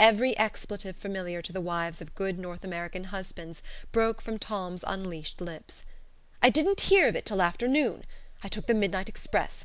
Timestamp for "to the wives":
1.40-2.00